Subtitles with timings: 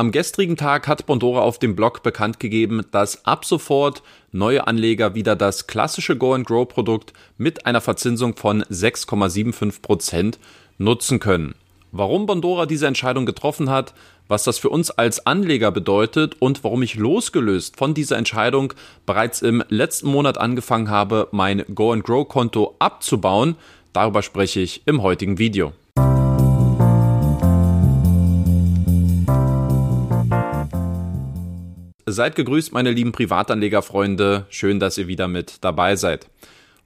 [0.00, 5.14] Am gestrigen Tag hat Bondora auf dem Blog bekannt gegeben, dass ab sofort neue Anleger
[5.14, 10.38] wieder das klassische Go and Grow Produkt mit einer Verzinsung von 6,75 Prozent
[10.78, 11.54] nutzen können.
[11.92, 13.92] Warum Bondora diese Entscheidung getroffen hat,
[14.26, 18.72] was das für uns als Anleger bedeutet und warum ich losgelöst von dieser Entscheidung
[19.04, 23.54] bereits im letzten Monat angefangen habe, mein Go and Grow Konto abzubauen,
[23.92, 25.74] darüber spreche ich im heutigen Video.
[32.12, 34.46] Seid gegrüßt, meine lieben Privatanlegerfreunde.
[34.48, 36.26] Schön, dass ihr wieder mit dabei seid.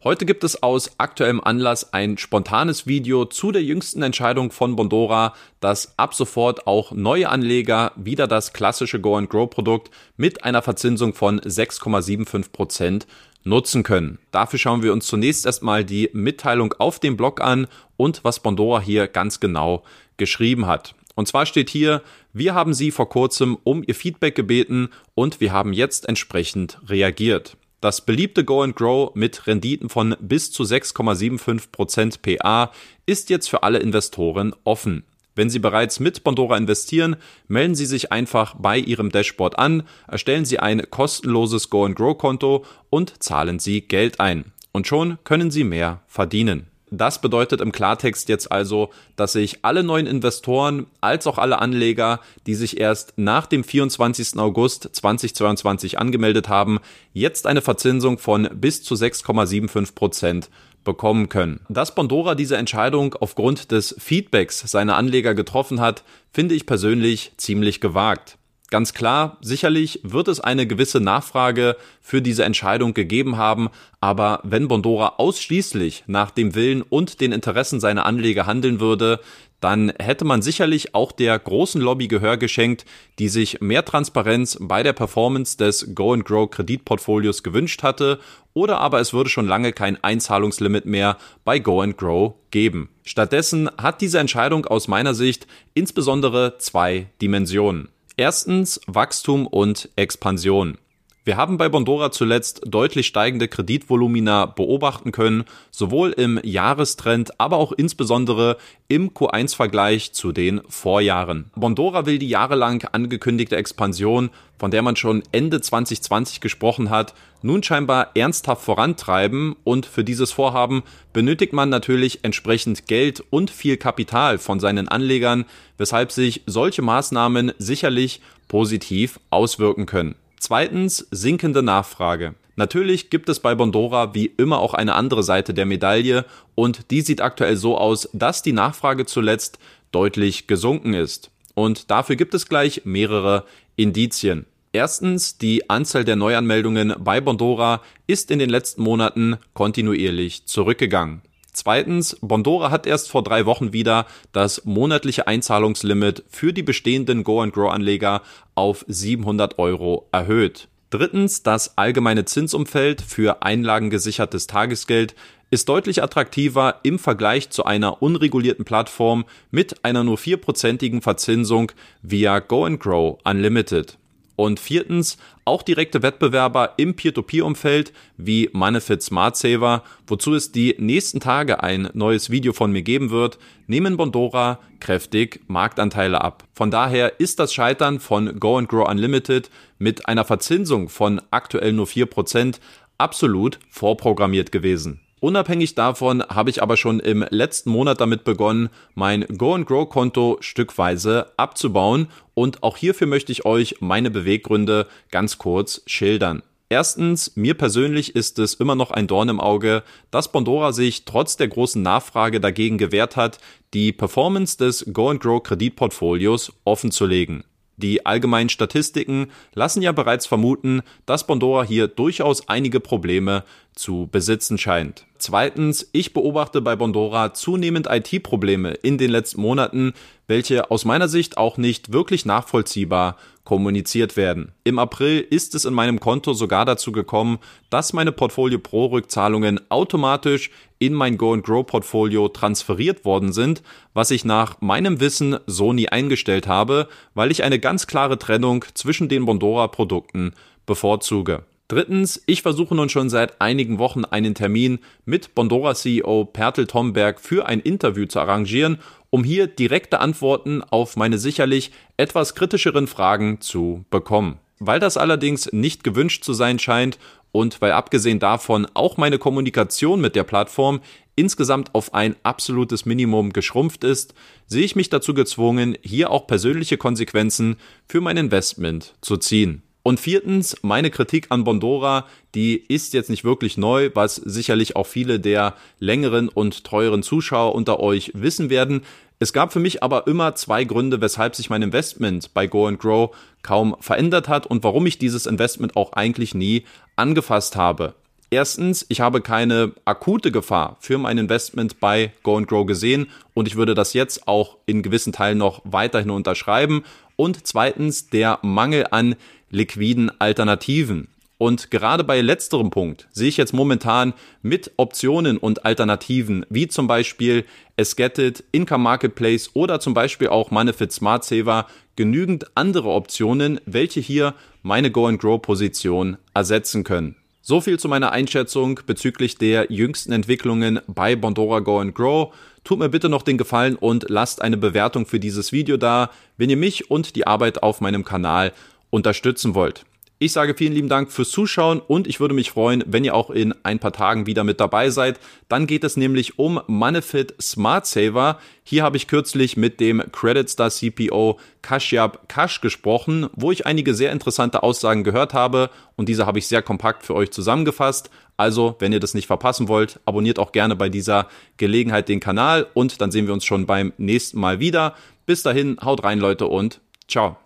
[0.02, 5.32] Heute gibt es aus aktuellem Anlass ein spontanes Video zu der jüngsten Entscheidung von Bondora,
[5.60, 10.60] dass ab sofort auch neue Anleger wieder das klassische Go and Grow Produkt mit einer
[10.60, 13.06] Verzinsung von 6,75 Prozent
[13.44, 14.18] nutzen können.
[14.30, 17.66] Dafür schauen wir uns zunächst erstmal die Mitteilung auf dem Blog an
[17.96, 19.84] und was Bondora hier ganz genau
[20.18, 20.94] geschrieben hat.
[21.14, 22.02] Und zwar steht hier,
[22.34, 27.56] wir haben Sie vor kurzem um Ihr Feedback gebeten und wir haben jetzt entsprechend reagiert.
[27.80, 32.72] Das beliebte Go and Grow mit Renditen von bis zu 6,75% PA
[33.06, 35.04] ist jetzt für alle Investoren offen.
[35.36, 40.44] Wenn Sie bereits mit Bondora investieren, melden Sie sich einfach bei Ihrem Dashboard an, erstellen
[40.44, 44.52] Sie ein kostenloses Go and Grow Konto und zahlen Sie Geld ein.
[44.72, 46.66] Und schon können Sie mehr verdienen.
[46.96, 52.20] Das bedeutet im Klartext jetzt also, dass sich alle neuen Investoren als auch alle Anleger,
[52.46, 54.38] die sich erst nach dem 24.
[54.38, 56.78] August 2022 angemeldet haben,
[57.12, 60.50] jetzt eine Verzinsung von bis zu 6,75 Prozent
[60.84, 61.60] bekommen können.
[61.68, 67.80] Dass Bondora diese Entscheidung aufgrund des Feedbacks seiner Anleger getroffen hat, finde ich persönlich ziemlich
[67.80, 68.38] gewagt.
[68.74, 73.68] Ganz klar, sicherlich wird es eine gewisse Nachfrage für diese Entscheidung gegeben haben,
[74.00, 79.20] aber wenn Bondora ausschließlich nach dem Willen und den Interessen seiner Anleger handeln würde,
[79.60, 82.84] dann hätte man sicherlich auch der großen Lobby Gehör geschenkt,
[83.20, 88.18] die sich mehr Transparenz bei der Performance des Go and Grow Kreditportfolios gewünscht hatte,
[88.54, 92.88] oder aber es würde schon lange kein Einzahlungslimit mehr bei Go and Grow geben.
[93.04, 97.93] Stattdessen hat diese Entscheidung aus meiner Sicht insbesondere zwei Dimensionen.
[98.16, 100.78] Erstens Wachstum und Expansion.
[101.26, 107.72] Wir haben bei Bondora zuletzt deutlich steigende Kreditvolumina beobachten können, sowohl im Jahrestrend, aber auch
[107.72, 108.58] insbesondere
[108.88, 111.50] im Q1-Vergleich zu den Vorjahren.
[111.56, 117.62] Bondora will die jahrelang angekündigte Expansion, von der man schon Ende 2020 gesprochen hat, nun
[117.62, 120.82] scheinbar ernsthaft vorantreiben und für dieses Vorhaben
[121.14, 125.46] benötigt man natürlich entsprechend Geld und viel Kapital von seinen Anlegern,
[125.78, 130.16] weshalb sich solche Maßnahmen sicherlich positiv auswirken können.
[130.46, 132.34] Zweitens sinkende Nachfrage.
[132.54, 137.00] Natürlich gibt es bei Bondora wie immer auch eine andere Seite der Medaille und die
[137.00, 139.58] sieht aktuell so aus, dass die Nachfrage zuletzt
[139.90, 141.30] deutlich gesunken ist.
[141.54, 143.46] Und dafür gibt es gleich mehrere
[143.76, 144.44] Indizien.
[144.74, 151.22] Erstens, die Anzahl der Neuanmeldungen bei Bondora ist in den letzten Monaten kontinuierlich zurückgegangen.
[151.54, 158.22] Zweitens, Bondora hat erst vor drei Wochen wieder das monatliche Einzahlungslimit für die bestehenden Go-and-Grow-Anleger
[158.56, 160.68] auf 700 Euro erhöht.
[160.90, 165.14] Drittens, das allgemeine Zinsumfeld für einlagengesichertes Tagesgeld
[165.50, 171.70] ist deutlich attraktiver im Vergleich zu einer unregulierten Plattform mit einer nur vierprozentigen Verzinsung
[172.02, 173.96] via Go and Grow Unlimited.
[174.36, 181.20] Und viertens, auch direkte Wettbewerber im Peer-to-Peer-Umfeld wie Manifit Smart Saver, wozu es die nächsten
[181.20, 186.44] Tage ein neues Video von mir geben wird, nehmen Bondora kräftig Marktanteile ab.
[186.52, 191.72] Von daher ist das Scheitern von Go and Grow Unlimited mit einer Verzinsung von aktuell
[191.72, 192.58] nur 4%
[192.98, 195.00] absolut vorprogrammiert gewesen.
[195.24, 199.88] Unabhängig davon habe ich aber schon im letzten Monat damit begonnen, mein Go and Grow
[199.88, 206.42] Konto stückweise abzubauen und auch hierfür möchte ich euch meine Beweggründe ganz kurz schildern.
[206.68, 211.38] Erstens, mir persönlich ist es immer noch ein Dorn im Auge, dass Bondora sich trotz
[211.38, 213.38] der großen Nachfrage dagegen gewehrt hat,
[213.72, 217.44] die Performance des Go and Grow Kreditportfolios offenzulegen.
[217.76, 223.42] Die allgemeinen Statistiken lassen ja bereits vermuten, dass Bondora hier durchaus einige Probleme
[223.74, 225.06] zu besitzen scheint.
[225.18, 229.94] Zweitens, ich beobachte bei Bondora zunehmend IT-Probleme in den letzten Monaten,
[230.26, 234.52] welche aus meiner Sicht auch nicht wirklich nachvollziehbar kommuniziert werden.
[234.64, 237.38] Im April ist es in meinem Konto sogar dazu gekommen,
[237.70, 243.62] dass meine Portfolio Pro Rückzahlungen automatisch in mein Go and Grow Portfolio transferiert worden sind,
[243.92, 248.64] was ich nach meinem Wissen so nie eingestellt habe, weil ich eine ganz klare Trennung
[248.74, 250.32] zwischen den Bondora Produkten
[250.66, 251.44] bevorzuge.
[251.68, 257.18] Drittens, ich versuche nun schon seit einigen Wochen einen Termin mit Bondora CEO Pertel Tomberg
[257.18, 258.78] für ein Interview zu arrangieren,
[259.08, 264.38] um hier direkte Antworten auf meine sicherlich etwas kritischeren Fragen zu bekommen.
[264.58, 266.98] Weil das allerdings nicht gewünscht zu sein scheint
[267.32, 270.80] und weil abgesehen davon auch meine Kommunikation mit der Plattform
[271.16, 274.14] insgesamt auf ein absolutes Minimum geschrumpft ist,
[274.46, 277.56] sehe ich mich dazu gezwungen, hier auch persönliche Konsequenzen
[277.88, 279.63] für mein Investment zu ziehen.
[279.86, 284.86] Und viertens, meine Kritik an Bondora, die ist jetzt nicht wirklich neu, was sicherlich auch
[284.86, 288.80] viele der längeren und teuren Zuschauer unter euch wissen werden.
[289.18, 292.80] Es gab für mich aber immer zwei Gründe, weshalb sich mein Investment bei Go and
[292.80, 296.64] Grow kaum verändert hat und warum ich dieses Investment auch eigentlich nie
[296.96, 297.94] angefasst habe.
[298.30, 303.48] Erstens, ich habe keine akute Gefahr für mein Investment bei Go and Grow gesehen und
[303.48, 306.84] ich würde das jetzt auch in gewissen Teilen noch weiterhin unterschreiben.
[307.16, 309.14] Und zweitens, der Mangel an
[309.54, 311.08] liquiden Alternativen.
[311.36, 316.86] Und gerade bei letzterem Punkt sehe ich jetzt momentan mit Optionen und Alternativen, wie zum
[316.86, 317.44] Beispiel
[317.76, 321.66] Esgetted, Income Marketplace oder zum Beispiel auch Manifit Smart Saver,
[321.96, 327.16] genügend andere Optionen, welche hier meine Go and Grow Position ersetzen können.
[327.46, 332.32] So viel zu meiner Einschätzung bezüglich der jüngsten Entwicklungen bei Bondora Go and Grow.
[332.64, 336.48] Tut mir bitte noch den Gefallen und lasst eine Bewertung für dieses Video da, wenn
[336.48, 338.54] ihr mich und die Arbeit auf meinem Kanal
[338.94, 339.84] unterstützen wollt.
[340.20, 343.30] Ich sage vielen lieben Dank fürs Zuschauen und ich würde mich freuen, wenn ihr auch
[343.30, 345.18] in ein paar Tagen wieder mit dabei seid.
[345.48, 348.38] Dann geht es nämlich um Manifit Smart Saver.
[348.62, 353.92] Hier habe ich kürzlich mit dem Credit Star CPO Kashyap Kash gesprochen, wo ich einige
[353.92, 358.08] sehr interessante Aussagen gehört habe und diese habe ich sehr kompakt für euch zusammengefasst.
[358.36, 361.26] Also, wenn ihr das nicht verpassen wollt, abonniert auch gerne bei dieser
[361.56, 364.94] Gelegenheit den Kanal und dann sehen wir uns schon beim nächsten Mal wieder.
[365.26, 367.43] Bis dahin, haut rein Leute und ciao.